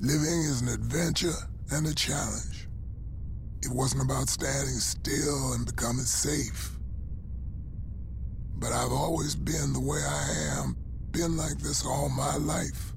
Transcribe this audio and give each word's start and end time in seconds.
Living 0.00 0.44
is 0.44 0.62
an 0.62 0.68
adventure 0.68 1.34
and 1.72 1.84
a 1.84 1.92
challenge. 1.92 2.68
It 3.62 3.72
wasn't 3.72 4.04
about 4.04 4.28
standing 4.28 4.76
still 4.76 5.54
and 5.54 5.66
becoming 5.66 6.04
safe. 6.04 6.70
But 8.58 8.70
I've 8.70 8.92
always 8.92 9.34
been 9.34 9.72
the 9.72 9.80
way 9.80 9.98
I 9.98 10.60
am, 10.60 10.76
been 11.10 11.36
like 11.36 11.58
this 11.58 11.84
all 11.84 12.08
my 12.10 12.36
life. 12.36 12.92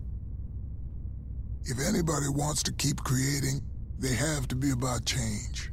If 1.63 1.79
anybody 1.79 2.29
wants 2.29 2.61
to 2.63 2.71
keep 2.73 3.03
creating, 3.03 3.61
they 3.97 4.13
have 4.13 4.47
to 4.49 4.55
be 4.55 4.69
about 4.69 5.03
change. 5.03 5.71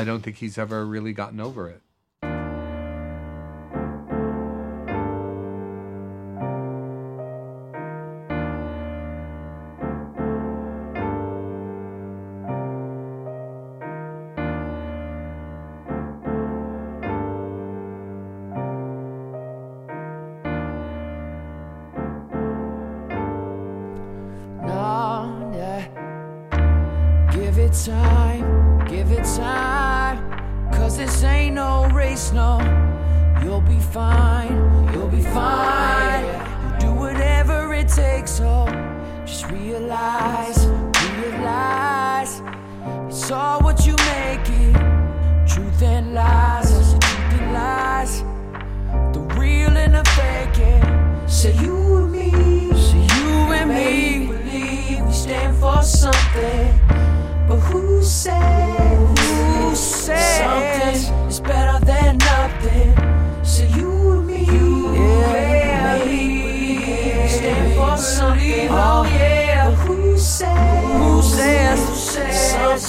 I 0.00 0.04
don't 0.04 0.22
think 0.22 0.38
he's 0.38 0.56
ever 0.56 0.86
really 0.86 1.12
gotten 1.12 1.40
over 1.40 1.68
it. 1.68 1.82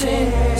dancing 0.03 0.50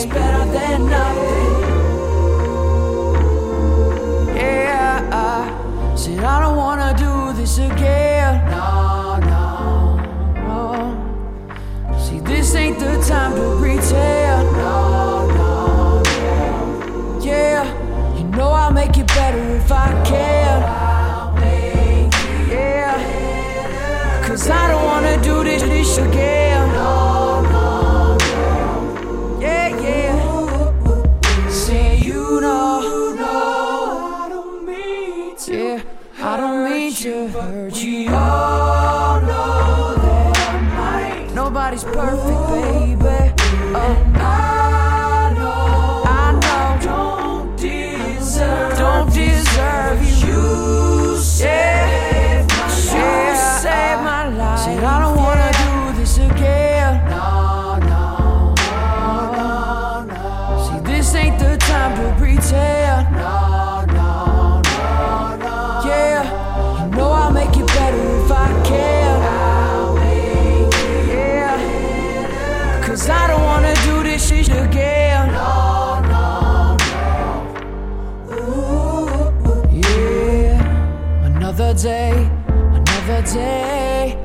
day, 81.82 82.30
another 82.48 83.22
day. 83.34 84.16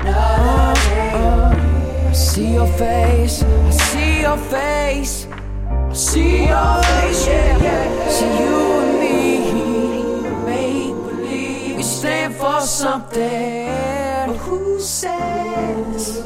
Another 0.00 0.80
day. 0.88 2.08
I 2.08 2.12
see 2.12 2.54
your 2.54 2.66
face, 2.66 3.44
I 3.44 3.70
see 3.70 4.20
your 4.22 4.36
face. 4.36 5.26
I 5.30 5.92
see 5.92 6.46
your 6.46 6.82
face, 6.82 7.26
yeah. 7.28 7.62
yeah. 7.62 8.08
See 8.08 8.38
you 8.42 8.56
and 8.82 8.98
me, 8.98 9.22
make 10.44 10.94
believe. 11.06 11.76
We 11.76 11.82
stand 11.84 12.34
for 12.34 12.60
something. 12.60 13.68
But 14.26 14.36
who 14.38 14.80
says 14.80 16.24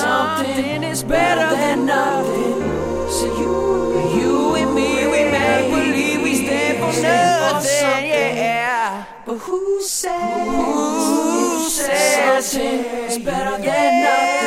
something 0.00 0.82
is 0.82 1.02
better 1.04 1.54
than 1.56 1.84
nothing? 1.84 2.62
So 3.10 3.26
you, 4.16 4.54
and 4.56 4.74
me, 4.74 5.06
we 5.08 5.30
make 5.30 5.70
believe. 5.70 6.22
We 6.22 6.34
stand 6.36 6.78
for 6.78 6.92
something 6.92 8.11
who 9.42 9.82
says, 9.82 10.48
who 10.48 11.68
says 11.68 12.56
it's 12.56 13.18
better 13.18 13.60
than 13.62 14.02
nothing? 14.02 14.41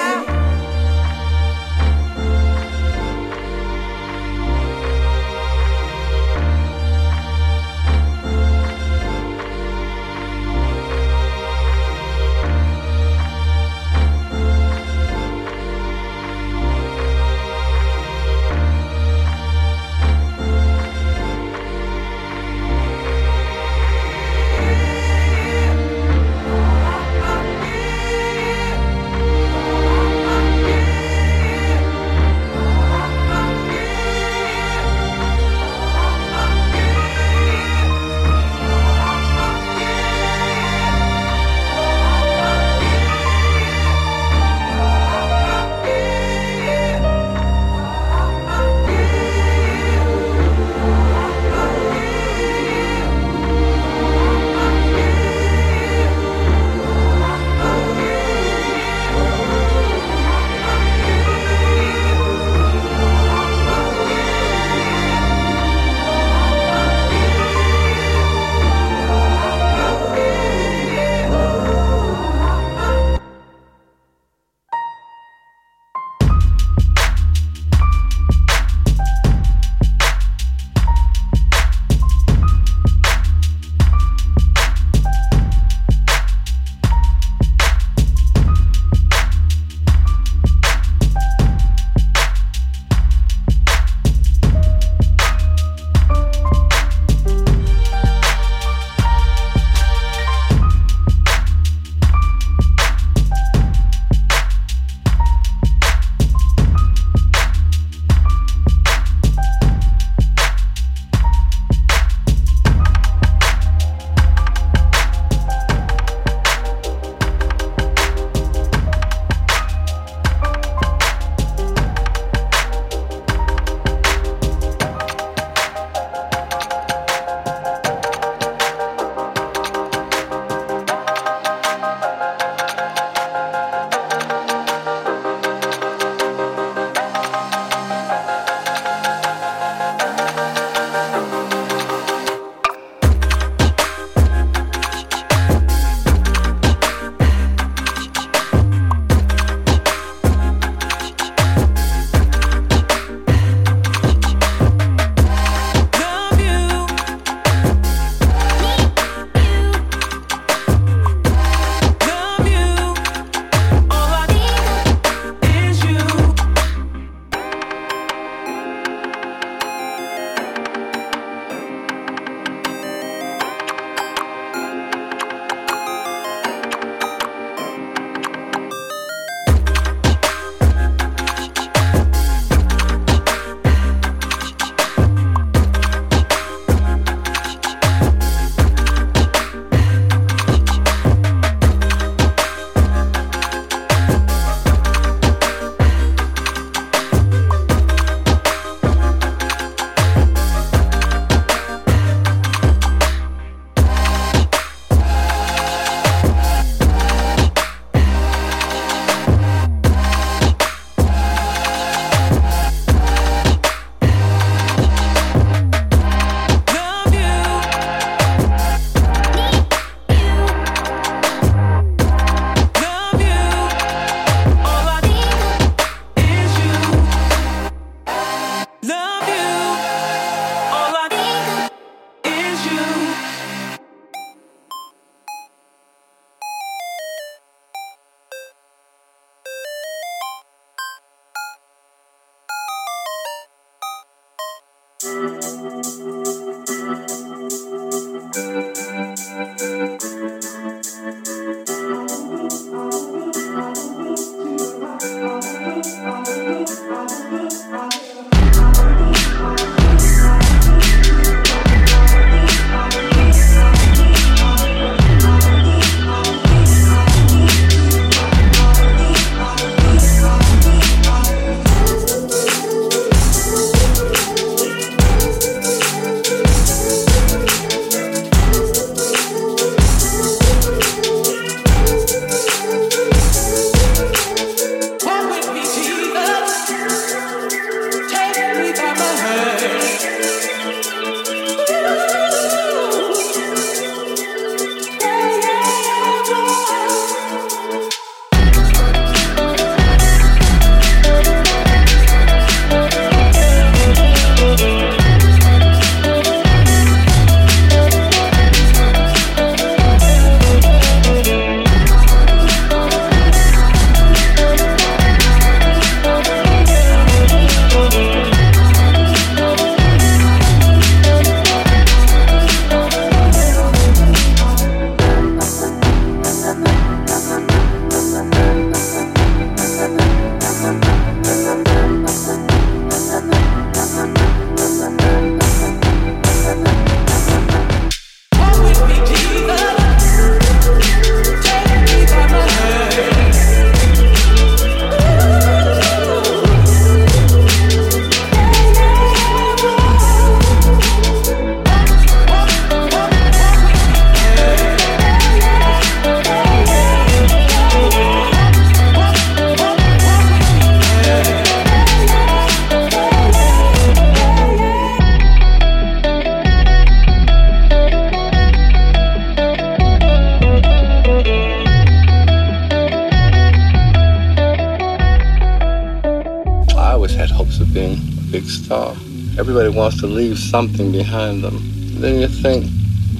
Something 380.55 380.89
behind 380.89 381.44
them. 381.44 381.59
Then 382.00 382.22
you 382.22 382.29
think 382.29 382.65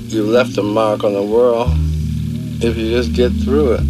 you 0.07 0.23
left 0.23 0.57
a 0.57 0.63
mark 0.63 1.03
on 1.03 1.11
the 1.11 1.21
world 1.21 1.67
if 2.63 2.77
you 2.77 2.91
just 2.91 3.11
get 3.11 3.29
through 3.43 3.73
it. 3.73 3.87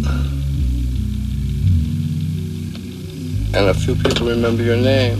And 3.54 3.68
a 3.68 3.74
few 3.74 3.94
people 3.94 4.26
remember 4.26 4.64
your 4.64 4.76
name. 4.76 5.18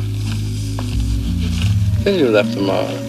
Then 2.02 2.18
you 2.18 2.28
left 2.30 2.56
a 2.56 2.60
mark. 2.60 3.05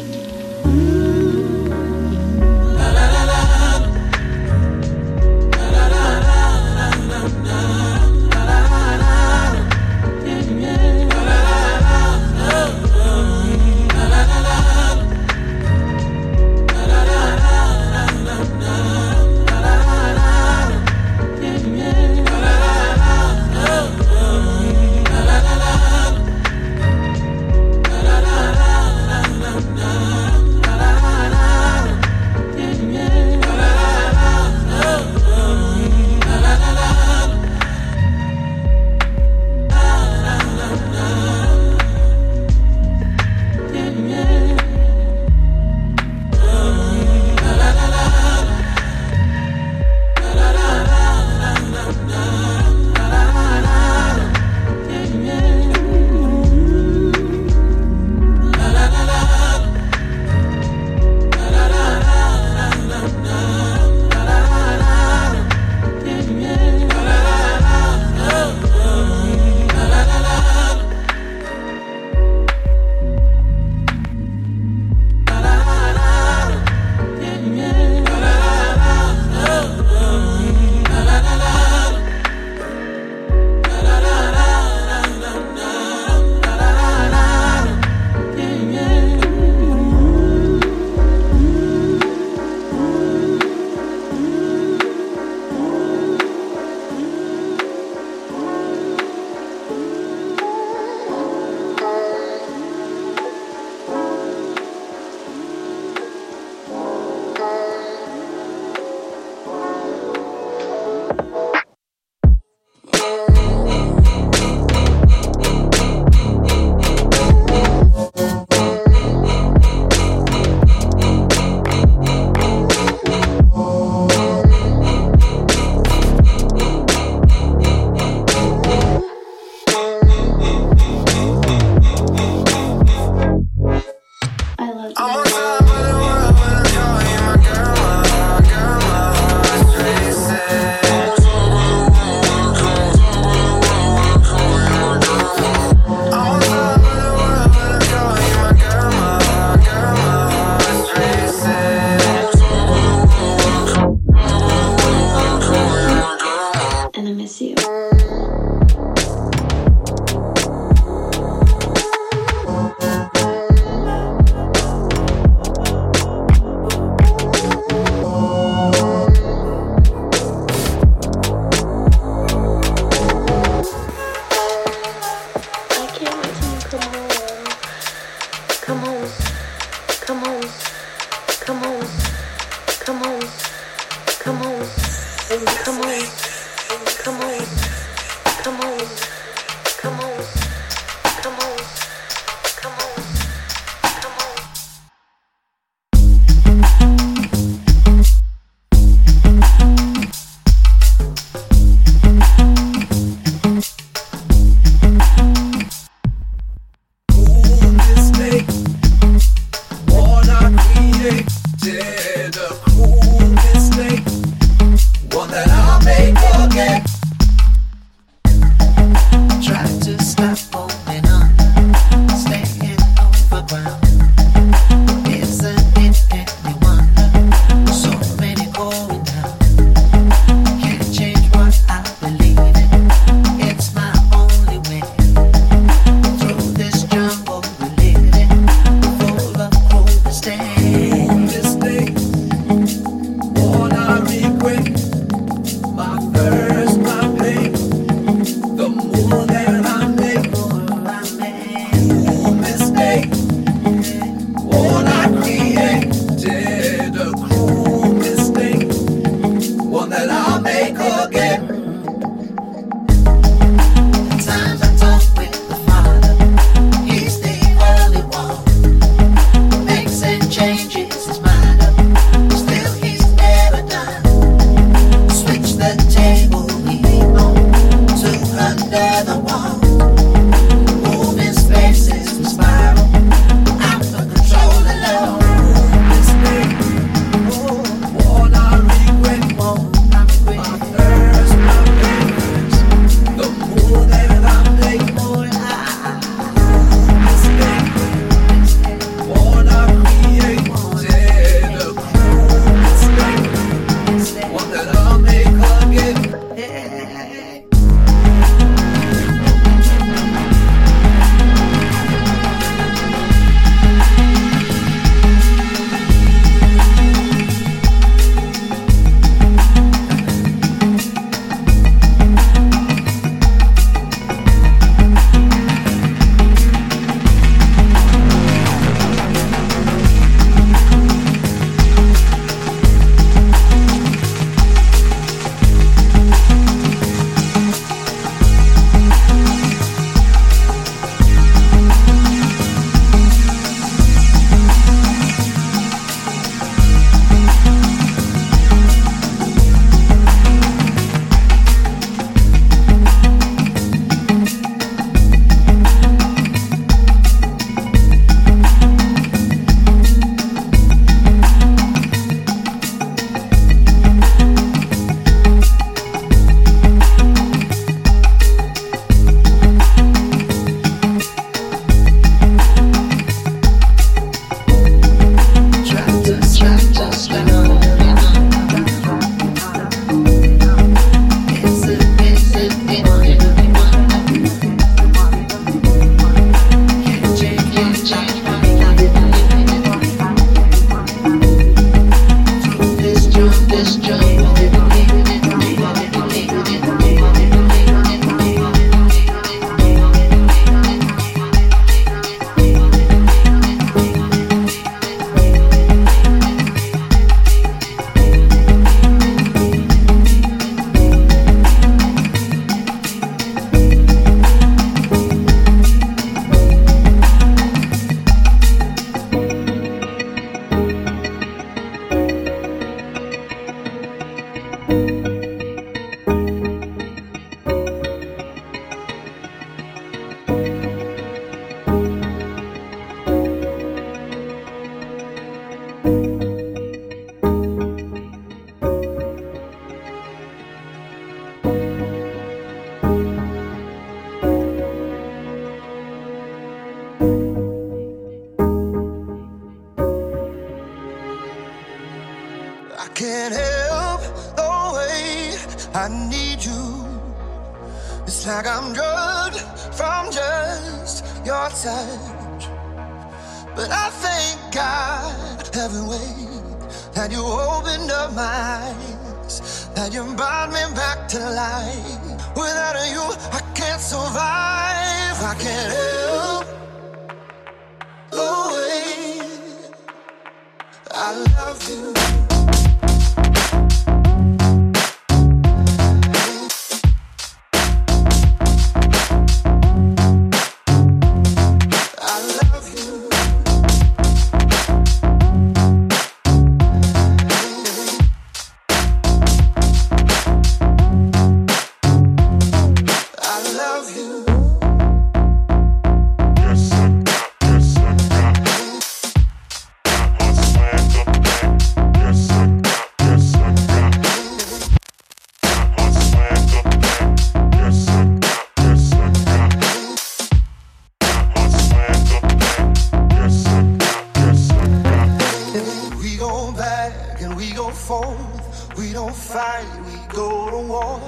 We 528.77 528.93
don't 528.93 529.15
fight, 529.15 529.65
we 529.87 529.97
go 530.13 530.51
to 530.51 530.57
war. 530.67 531.01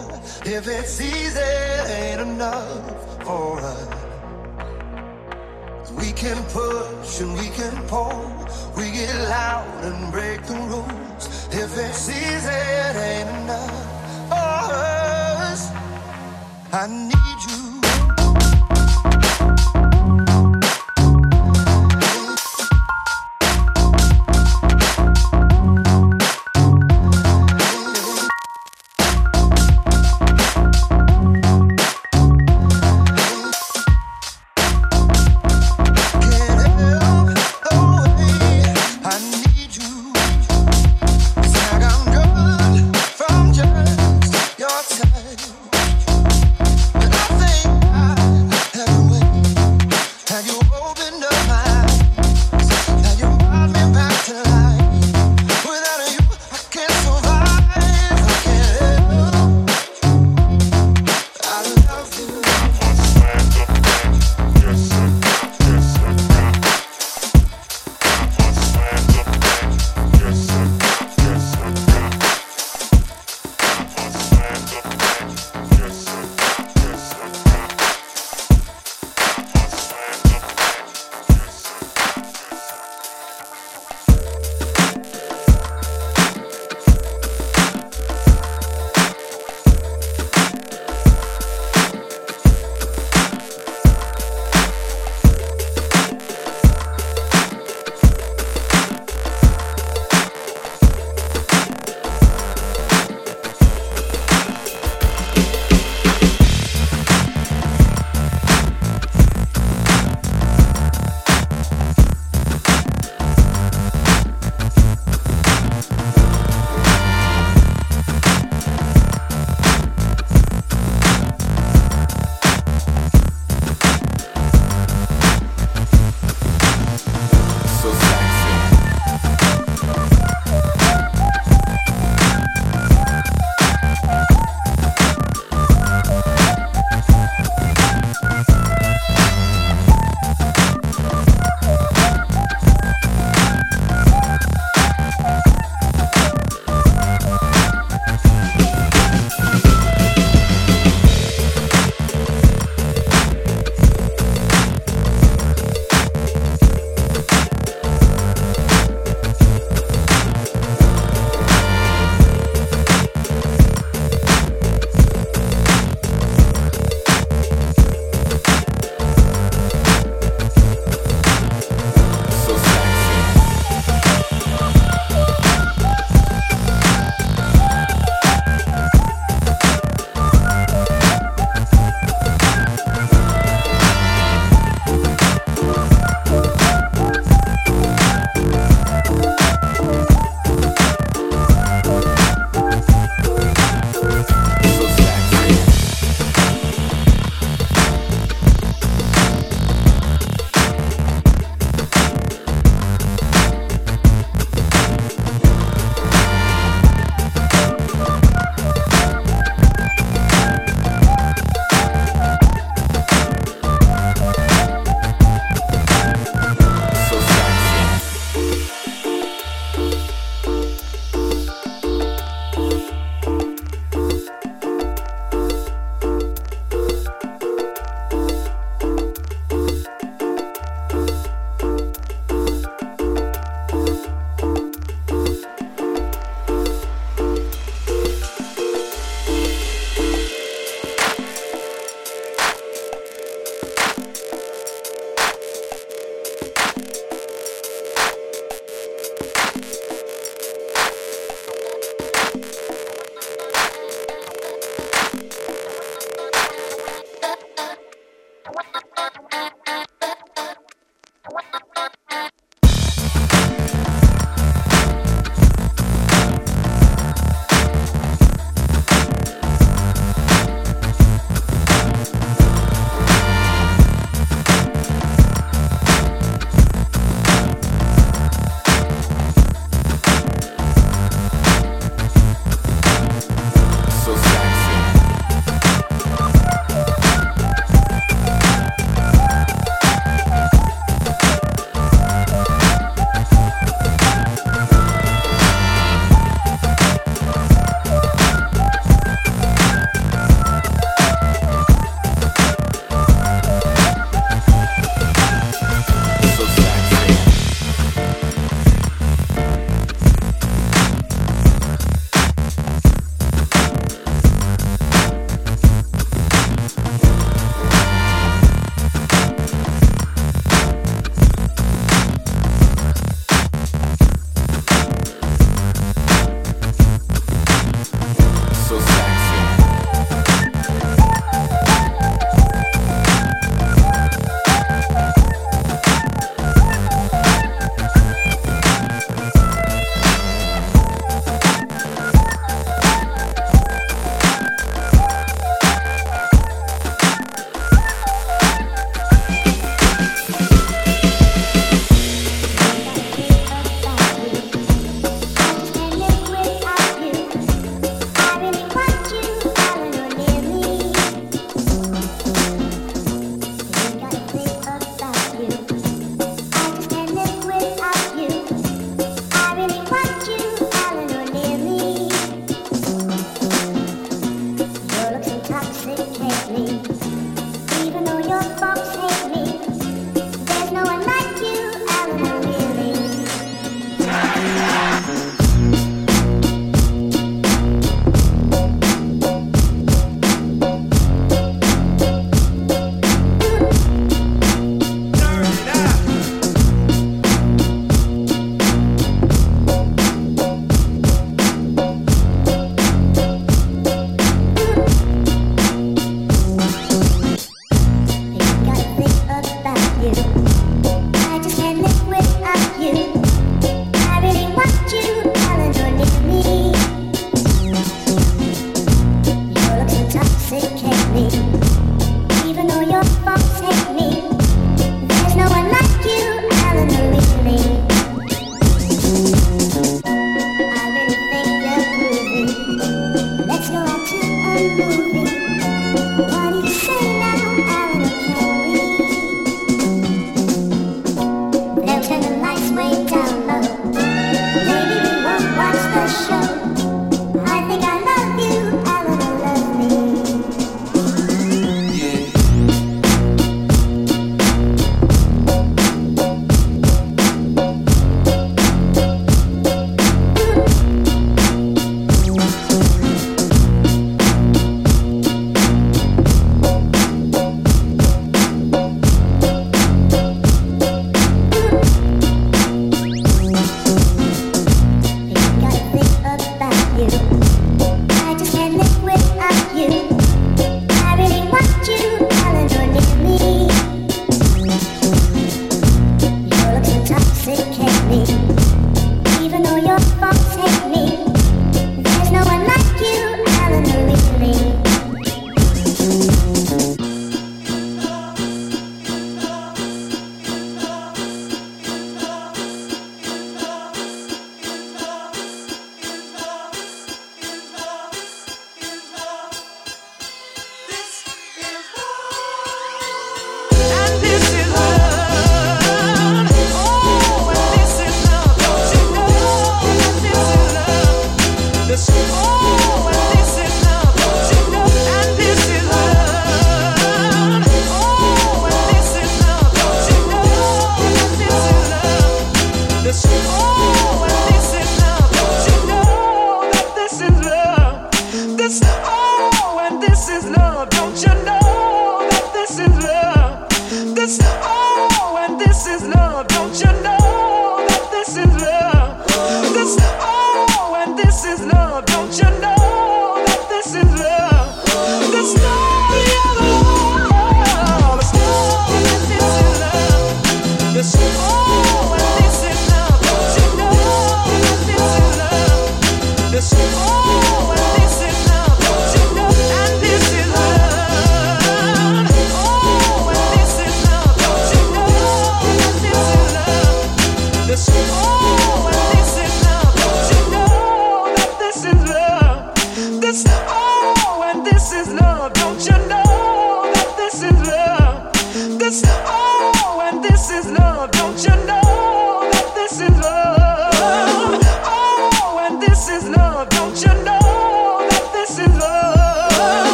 If 0.44 0.68
it's 0.68 1.00
easy, 1.00 1.40
it 1.40 1.90
ain't 1.90 2.22
enough 2.22 3.24
for 3.24 3.60
us. 3.60 3.88
We 5.92 6.12
can 6.14 6.44
push 6.46 7.22
and 7.22 7.34
we 7.34 7.48
can 7.50 7.76
pull. 7.88 8.26
We 8.76 8.90
get 8.90 9.14
loud 9.30 9.84
and 9.84 10.12
break 10.12 10.42
the 10.48 10.56
rules. 10.56 11.28
If 11.52 11.78
it's 11.78 12.10
easy, 12.10 12.50
it 12.50 12.96
ain't 12.96 13.30
enough 13.44 14.30
for 14.30 14.74
us. 15.46 15.70
I 16.74 16.88
need 16.88 17.40
you. 17.52 17.69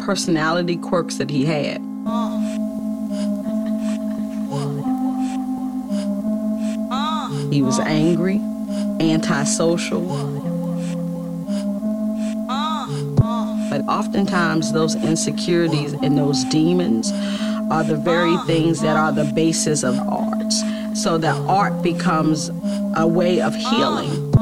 Personality 0.00 0.76
quirks 0.76 1.16
that 1.16 1.30
he 1.30 1.44
had. 1.44 1.80
He 7.52 7.62
was 7.62 7.78
angry, 7.80 8.40
antisocial. 9.00 10.06
But 13.68 13.82
oftentimes, 13.88 14.72
those 14.72 14.96
insecurities 14.96 15.92
and 15.92 16.18
those 16.18 16.44
demons 16.44 17.12
are 17.70 17.84
the 17.84 17.96
very 17.96 18.36
things 18.46 18.80
that 18.80 18.96
are 18.96 19.12
the 19.12 19.30
basis 19.32 19.84
of 19.84 19.98
arts. 20.08 20.62
So 20.94 21.18
that 21.18 21.36
art 21.48 21.82
becomes 21.82 22.50
a 22.96 23.06
way 23.06 23.40
of 23.40 23.54
healing. 23.54 24.32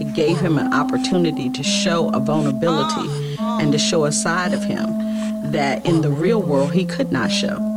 It 0.00 0.12
gave 0.14 0.40
him 0.40 0.58
an 0.58 0.72
opportunity 0.74 1.50
to 1.50 1.62
show 1.62 2.08
a 2.10 2.20
vulnerability 2.20 3.23
and 3.64 3.72
to 3.72 3.78
show 3.78 4.04
a 4.04 4.12
side 4.12 4.52
of 4.52 4.62
him 4.62 5.50
that 5.50 5.86
in 5.86 6.02
the 6.02 6.10
real 6.10 6.42
world 6.42 6.74
he 6.74 6.84
could 6.84 7.10
not 7.10 7.32
show. 7.32 7.73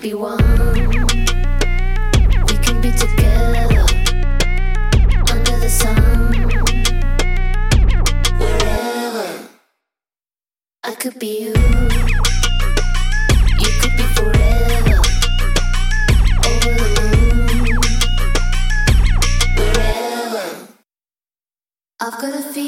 be 0.00 0.14
one. 0.14 0.38
We 2.48 2.56
can 2.64 2.80
be 2.80 2.90
together 2.92 3.84
under 5.30 5.56
the 5.60 5.68
sun. 5.68 6.34
I 10.82 10.94
could 10.94 11.18
be 11.18 11.42
you. 11.42 11.54
You 13.58 13.70
could 13.80 13.96
be 13.98 14.04
forever 14.16 15.02
the 16.62 16.72
moon. 17.12 17.68
I've 22.00 22.18
got 22.22 22.34
a 22.34 22.42
feeling. 22.42 22.59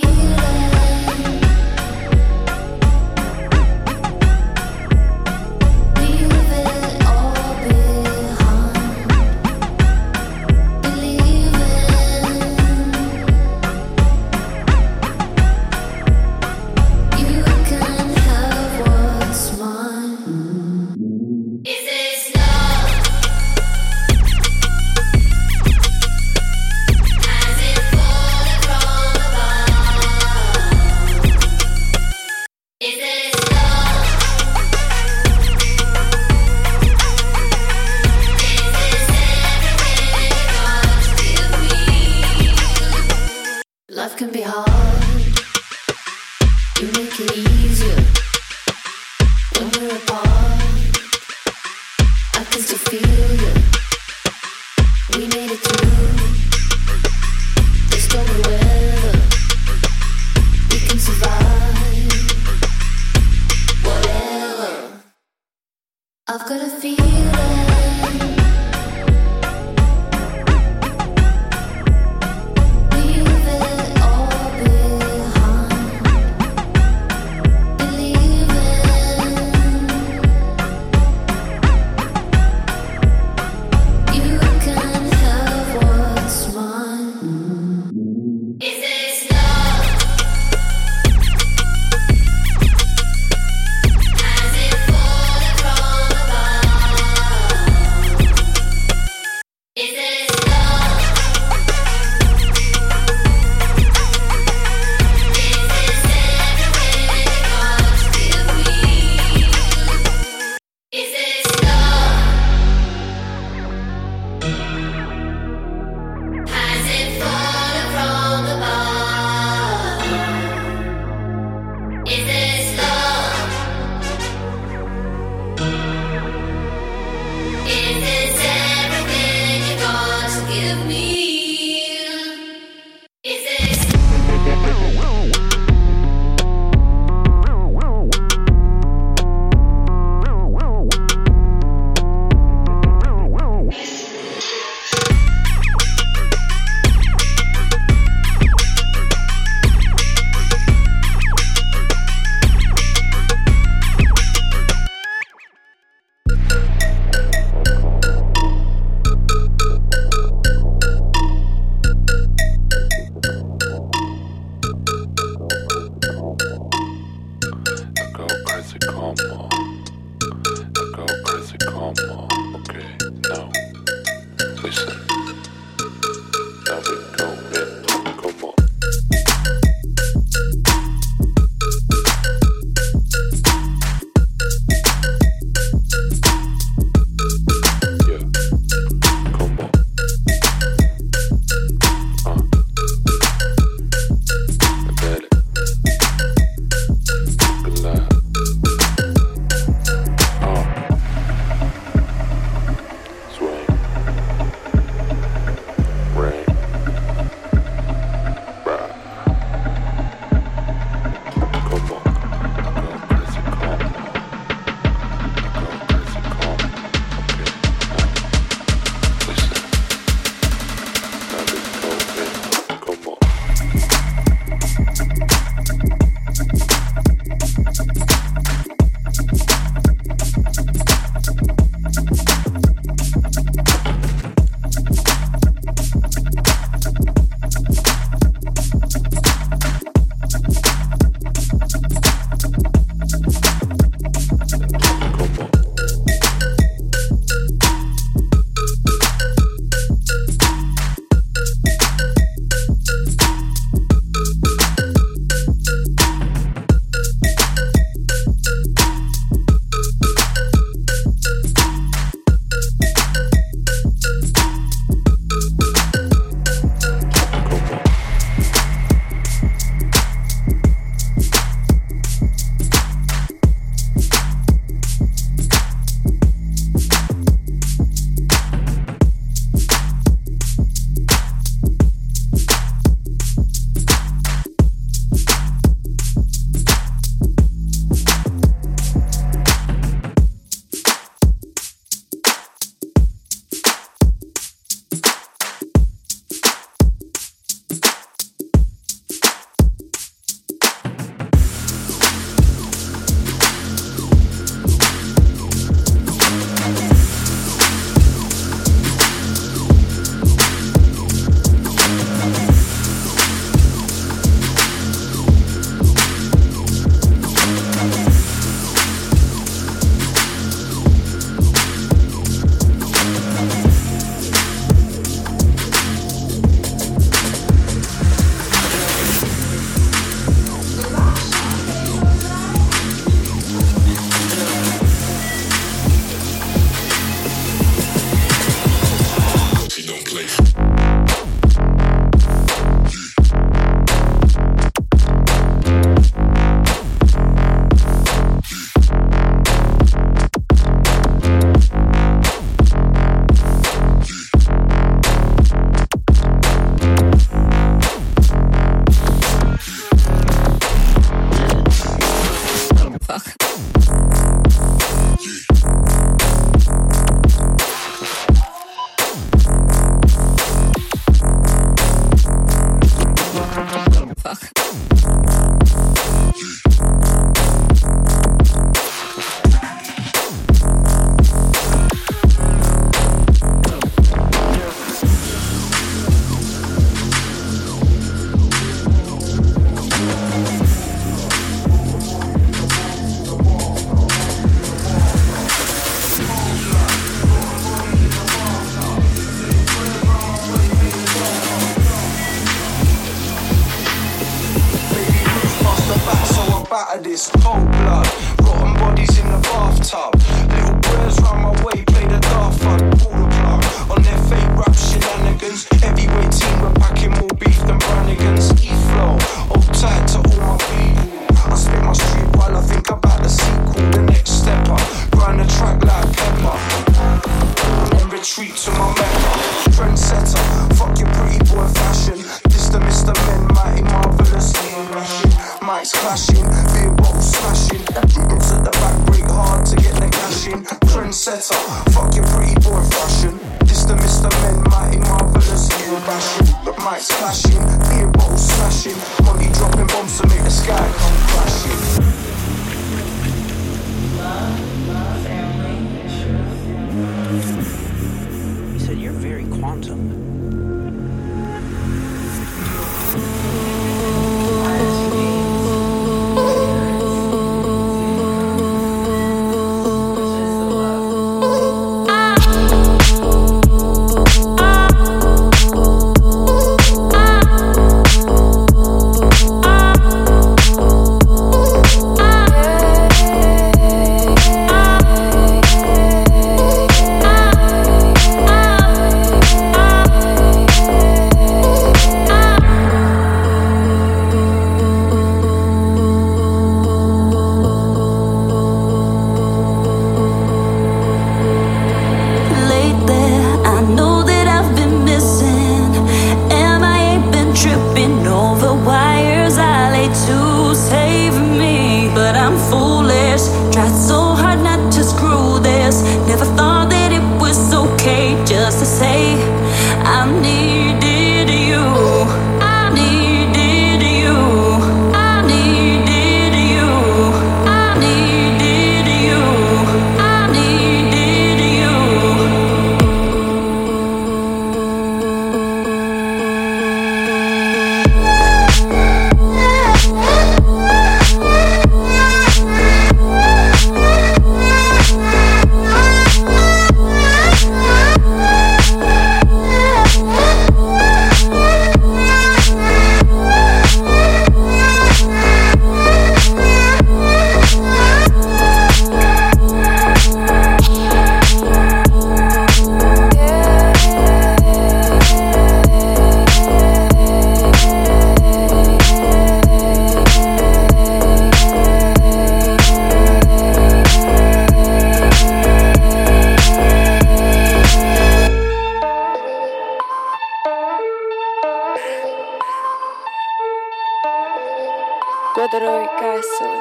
Godoroy 585.57 586.07
Castle. 586.19 586.81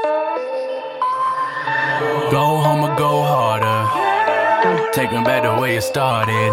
Go 2.32 2.46
home 2.64 2.90
or 2.90 2.96
go 2.96 3.22
harder. 3.22 3.80
Take 4.94 5.10
Take 5.10 5.12
'em 5.12 5.24
back 5.26 5.44
the 5.44 5.60
way 5.62 5.76
it 5.76 5.82
started. 5.84 6.52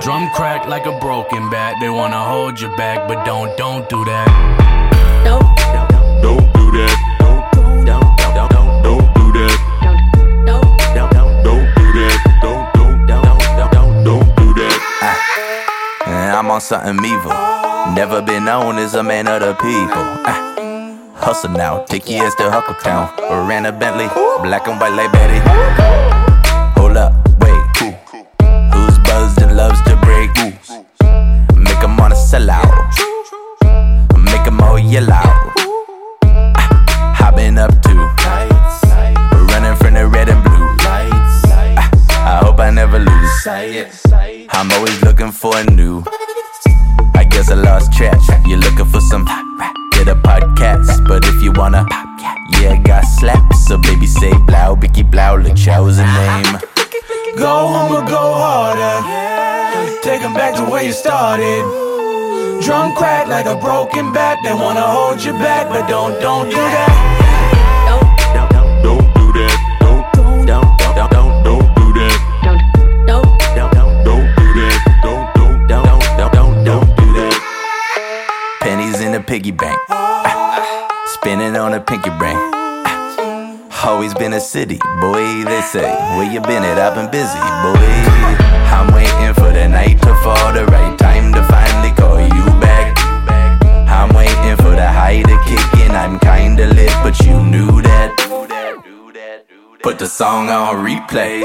Drum 0.00 0.30
crack 0.34 0.66
like 0.66 0.86
a 0.86 0.98
broken 0.98 1.50
bat. 1.50 1.74
They 1.80 1.90
wanna 1.90 2.22
hold 2.24 2.58
you 2.58 2.74
back, 2.76 3.06
but 3.06 3.24
don't, 3.26 3.54
don't 3.58 3.86
do 3.90 4.02
that. 4.06 4.28
Don't, 5.24 5.44
Don't 6.22 6.52
do 6.54 6.70
that. 6.78 6.96
Don't, 7.20 7.52
don't, 7.52 7.84
don't, 7.84 8.50
don't, 8.52 8.82
don't 8.82 9.14
do 9.14 9.32
that. 9.38 9.56
don't, 9.84 10.94
Don't, 10.94 11.12
don't, 11.12 11.44
don't 11.44 11.68
do 11.76 11.86
that. 11.98 12.16
Don't, 12.42 12.72
don't, 12.72 13.06
don't, 13.06 13.26
don't, 13.36 13.74
don't, 13.76 14.04
don't 14.04 14.36
do 14.36 14.54
that. 14.54 16.02
And 16.06 16.32
I'm 16.36 16.50
on 16.50 16.60
something 16.62 17.04
evil. 17.04 17.32
Never 17.94 18.22
been 18.22 18.46
known 18.46 18.78
as 18.78 18.94
a 18.94 19.02
man 19.02 19.28
of 19.28 19.40
the 19.40 19.52
people. 19.54 20.06
Ah. 20.24 20.49
Hustle 21.20 21.50
now, 21.50 21.84
take 21.84 22.08
your 22.08 22.24
ass 22.24 22.34
to 22.36 22.44
Huckletown. 22.44 23.18
Or 23.30 23.46
ran 23.46 23.66
a 23.66 23.72
Bentley, 23.72 24.08
black 24.42 24.66
and 24.68 24.80
white 24.80 24.94
like 24.94 25.12
Betty. 25.12 26.19
Started. 61.20 61.62
Drum 62.62 62.94
crack 62.94 63.28
like 63.28 63.44
a 63.44 63.54
broken 63.54 64.10
bat. 64.10 64.38
They 64.42 64.54
wanna 64.54 64.80
hold 64.80 65.22
you 65.22 65.32
back, 65.32 65.68
but 65.68 65.86
don't, 65.86 66.18
don't 66.18 66.48
do 66.48 66.56
that. 66.56 67.59
Always 84.20 84.32
been 84.32 84.36
a 84.36 84.40
city, 84.40 84.78
boy. 85.00 85.44
They 85.44 85.62
say 85.62 85.88
where 86.16 86.30
you 86.30 86.42
been 86.42 86.62
at? 86.62 86.76
I've 86.76 86.94
been 86.94 87.10
busy, 87.10 87.40
boy. 87.64 87.88
I'm 88.68 88.92
waiting 88.92 89.32
for 89.32 89.50
the 89.50 89.66
night 89.66 89.96
to 90.02 90.14
fall, 90.22 90.52
the 90.52 90.66
right 90.66 90.98
time 90.98 91.32
to 91.32 91.42
finally 91.44 91.92
call 91.96 92.20
you 92.20 92.44
back. 92.60 92.98
I'm 93.88 94.14
waiting 94.14 94.56
for 94.56 94.76
the 94.76 94.86
high 94.86 95.22
to 95.22 95.36
kick 95.48 95.80
in. 95.80 95.92
I'm 95.92 96.18
kinda 96.18 96.66
lit, 96.66 96.92
but 97.02 97.18
you 97.20 97.32
knew 97.40 97.80
that. 97.80 98.12
Put 99.82 99.98
the 99.98 100.06
song 100.06 100.50
on 100.50 100.84
replay. 100.84 101.40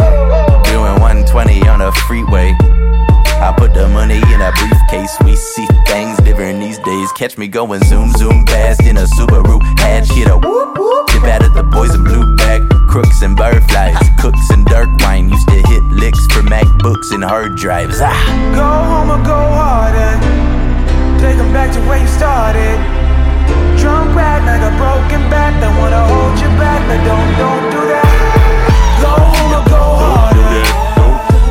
Doing 0.66 1.00
120 1.00 1.70
on 1.70 1.80
a 1.80 1.94
freeway. 2.08 2.58
I 3.40 3.54
put 3.56 3.74
the 3.74 3.88
money 3.88 4.20
in 4.34 4.42
a 4.42 4.52
briefcase. 4.52 5.16
We 5.24 5.38
see 5.38 5.68
things 5.88 6.18
different 6.18 6.60
these 6.60 6.80
days. 6.80 7.12
Catch 7.14 7.38
me 7.38 7.48
going 7.48 7.84
zoom, 7.86 8.12
zoom 8.18 8.46
fast 8.48 8.82
in 8.82 8.98
a 8.98 9.06
Subaru. 9.16 9.62
Hatch, 9.80 10.12
hit 10.12 10.28
a 10.28 10.38
whoop, 10.38 10.78
whoop. 10.78 11.08
Dip 11.08 11.24
out 11.24 11.44
of 11.46 11.54
the 11.54 11.64
boys 11.64 11.96
in 11.96 12.04
blue. 12.04 12.35
Crooks 12.96 13.24
and 13.24 13.36
flies, 13.36 13.98
cooks 14.22 14.50
and 14.52 14.66
dark 14.68 14.88
wine. 15.02 15.28
Used 15.28 15.50
to 15.50 15.60
hit 15.68 15.84
licks 16.00 16.26
for 16.28 16.39
MacBooks 16.48 17.12
and 17.12 17.26
hard 17.26 17.58
drives. 17.58 18.00
Ah. 18.00 18.16
Go 18.56 18.64
home 18.64 19.12
or 19.12 19.20
go 19.20 19.36
harder. 19.36 20.16
Take 21.20 21.36
them 21.36 21.52
back 21.52 21.76
to 21.76 21.82
where 21.91 22.00
you 22.00 22.08
started. 22.08 22.80
Drunk 23.76 24.16
back 24.16 24.48
like 24.48 24.64
a 24.64 24.72
broken 24.80 25.28
back. 25.28 25.60
They 25.60 25.68
wanna 25.76 26.08
hold 26.08 26.39
you 26.39 26.48
back, 26.56 26.80
but 26.88 27.04
don't, 27.04 27.32
don't 27.36 27.68
do 27.68 27.82
that. 27.91 28.08
Go 29.04 29.12
home 29.12 29.60
or 29.60 29.66
go 29.68 29.84
harder. 30.00 30.64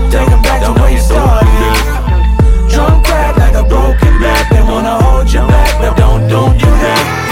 Take 0.09 0.30
them 0.32 0.40
back 0.40 0.64
to 0.64 0.72
where 0.80 0.97
you 0.97 1.03
started. 1.05 2.72
Drunk 2.72 3.05
back 3.05 3.36
like 3.36 3.53
a 3.53 3.68
broken 3.68 4.16
back. 4.16 4.49
They 4.49 4.62
wanna 4.62 4.97
hold 4.97 5.28
you 5.28 5.45
back, 5.45 5.76
but 5.76 5.92
don't, 5.95 6.26
don't 6.26 6.57
do 6.57 6.72
that. 6.80 7.24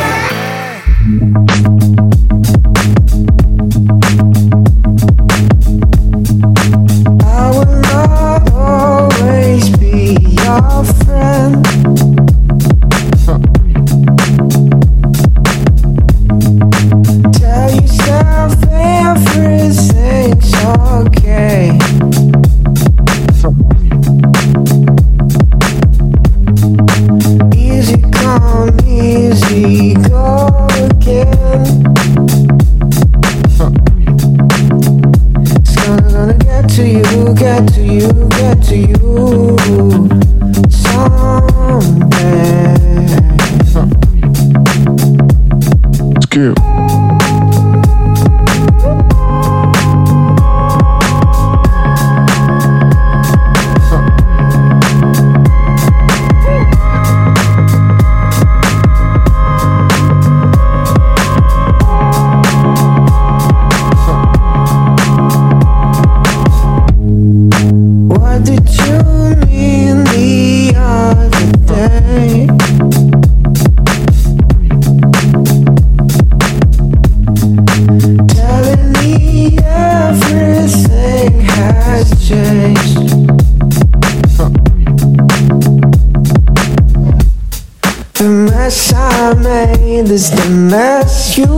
Mess 88.63 88.93
I 88.95 89.35
made 89.35 90.09
is 90.09 90.31
the 90.31 90.49
mess 90.49 91.37
you 91.37 91.49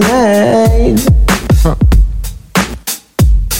made. 0.00 1.00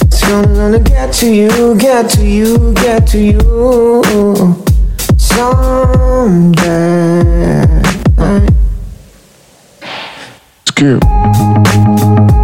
It's 0.03 0.21
gonna, 0.29 0.79
get 0.79 1.15
to 1.15 1.35
you, 1.35 1.75
get 1.79 2.11
to 2.11 2.27
you, 2.27 2.75
get 2.75 3.07
to 3.09 3.19
you 3.19 4.03
someday. 5.17 6.03
Skip. 10.67 12.42